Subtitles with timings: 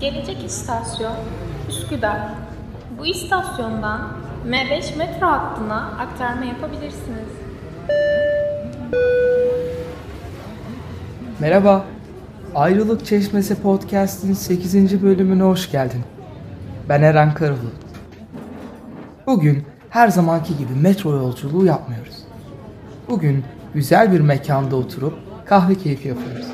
[0.00, 1.16] Gelecek istasyon
[1.68, 2.20] Üsküdar.
[2.98, 4.00] Bu istasyondan
[4.46, 7.28] M5 metro hattına aktarma yapabilirsiniz.
[11.40, 11.84] Merhaba.
[12.54, 15.02] Ayrılık Çeşmesi Podcast'in 8.
[15.02, 16.02] bölümüne hoş geldin.
[16.88, 17.72] Ben Eren Karabulut.
[19.26, 22.16] Bugün her zamanki gibi metro yolculuğu yapmıyoruz.
[23.08, 23.44] Bugün
[23.74, 25.14] güzel bir mekanda oturup
[25.46, 26.46] kahve keyfi yapıyoruz.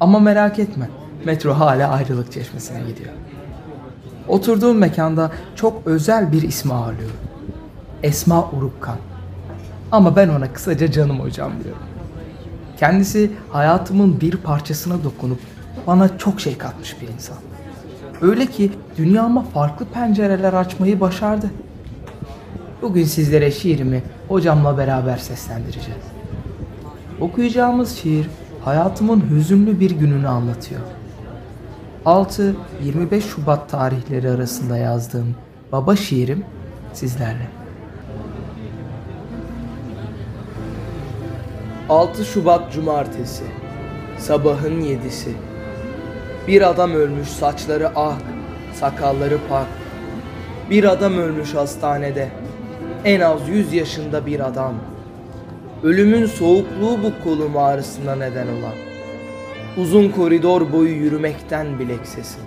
[0.00, 0.88] Ama merak etme,
[1.26, 3.12] metro hala Ayrılık Çeşmesi'ne gidiyor.
[4.28, 7.16] Oturduğum mekanda çok özel bir ismi ağırlıyorum.
[8.02, 8.96] Esma Urukkan.
[9.92, 11.82] Ama ben ona kısaca canım hocam diyorum.
[12.76, 15.38] Kendisi hayatımın bir parçasına dokunup
[15.86, 17.36] bana çok şey katmış bir insan.
[18.20, 21.50] Öyle ki dünyama farklı pencereler açmayı başardı.
[22.82, 26.04] Bugün sizlere şiirimi hocamla beraber seslendireceğiz.
[27.20, 28.26] Okuyacağımız şiir
[28.64, 30.95] hayatımın hüzünlü bir gününü anlatıyor.
[32.06, 35.34] 6-25 Şubat tarihleri arasında yazdığım
[35.72, 36.44] baba şiirim
[36.92, 37.46] sizlerle.
[41.88, 43.44] 6 Şubat Cumartesi
[44.18, 45.32] Sabahın yedisi.
[46.48, 48.22] Bir adam ölmüş saçları ak
[48.74, 49.66] Sakalları pak.
[50.70, 52.28] Bir adam ölmüş hastanede
[53.04, 54.74] En az 100 yaşında bir adam.
[55.82, 58.95] Ölümün soğukluğu bu kolum ağrısına neden olan
[59.76, 62.42] Uzun koridor boyu yürümekten bilek sesim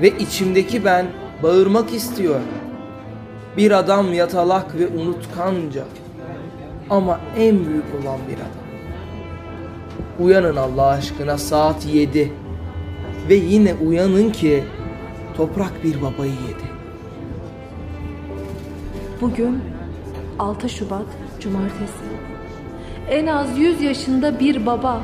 [0.00, 1.06] Ve içimdeki ben
[1.42, 2.40] bağırmak istiyor
[3.56, 5.84] Bir adam yatalak ve unutkanca
[6.90, 8.60] ama en büyük olan bir adam.
[10.20, 12.32] Uyanın Allah aşkına saat 7
[13.28, 14.64] ve yine uyanın ki
[15.36, 16.70] toprak bir babayı yedi.
[19.20, 19.60] Bugün
[20.38, 21.06] 6 Şubat
[21.40, 22.04] Cumartesi.
[23.10, 25.00] En az 100 yaşında bir baba,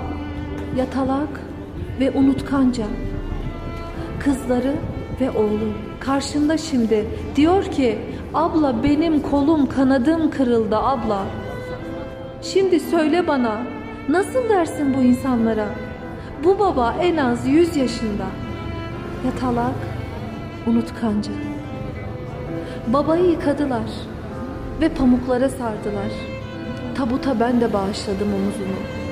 [0.77, 1.41] yatalak
[2.01, 2.87] ve unutkanca.
[4.21, 4.75] Kızları
[5.21, 7.99] ve oğlu karşında şimdi diyor ki
[8.35, 11.23] abla benim kolum kanadım kırıldı abla.
[12.43, 13.63] Şimdi söyle bana
[14.09, 15.69] nasıl dersin bu insanlara?
[16.45, 18.27] Bu baba en az 100 yaşında.
[19.27, 19.75] Yatalak,
[20.67, 21.33] unutkanca.
[22.87, 23.91] Babayı yıkadılar
[24.81, 26.13] ve pamuklara sardılar.
[26.95, 29.06] Tabuta ben de bağışladım omuzumu.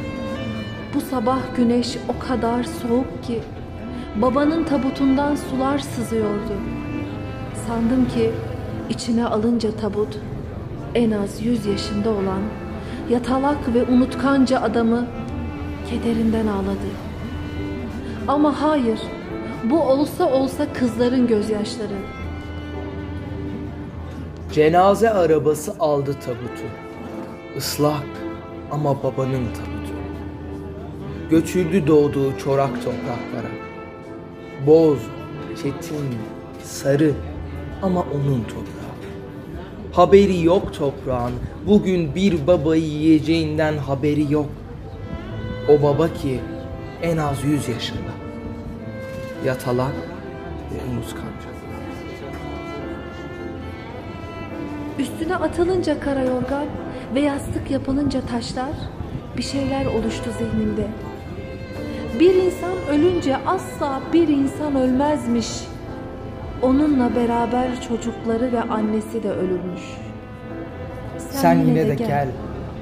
[0.94, 3.40] Bu sabah güneş o kadar soğuk ki
[4.16, 6.54] babanın tabutundan sular sızıyordu.
[7.66, 8.30] Sandım ki
[8.90, 10.18] içine alınca tabut
[10.94, 12.42] en az 100 yaşında olan
[13.10, 15.06] yatalak ve unutkanca adamı
[15.90, 16.90] kederinden ağladı.
[18.28, 19.00] Ama hayır,
[19.70, 21.98] bu olsa olsa kızların gözyaşları.
[24.52, 26.64] Cenaze arabası aldı tabutu.
[27.56, 28.06] Islak
[28.70, 29.73] ama babanın tabutu.
[31.30, 33.52] Göçüldü doğduğu çorak topraklara.
[34.66, 34.98] Boz,
[35.56, 36.14] çetin,
[36.62, 37.12] sarı
[37.82, 38.84] ama onun toprağı.
[39.92, 41.32] Haberi yok toprağın.
[41.66, 44.46] Bugün bir babayı yiyeceğinden haberi yok.
[45.68, 46.40] O baba ki
[47.02, 48.14] en az yüz yaşında.
[49.44, 49.94] Yatalak
[50.72, 51.54] ve unutkanca.
[54.98, 56.66] Üstüne atılınca karayorgan
[57.14, 58.72] ve yastık yapılınca taşlar
[59.36, 60.86] bir şeyler oluştu zihnimde.
[62.20, 65.48] Bir insan ölünce asla bir insan ölmezmiş.
[66.62, 69.82] Onunla beraber çocukları ve annesi de ölürmüş.
[71.18, 72.28] Sen, Sen yine de gel,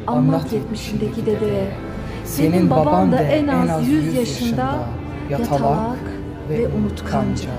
[0.06, 1.66] Anlat yetmişindeki dedeye.
[2.24, 4.74] Senin baban da en az yüz yaşında
[5.30, 5.98] yatalak
[6.50, 7.50] ve unutkanca.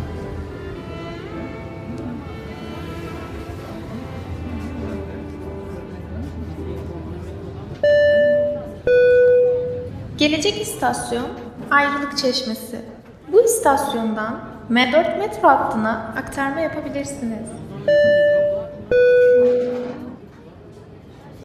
[10.18, 11.28] Gelecek istasyon
[11.72, 12.82] Ayrılık Çeşmesi.
[13.28, 14.40] Bu istasyondan
[14.72, 17.48] M4 metro hattına aktarma yapabilirsiniz.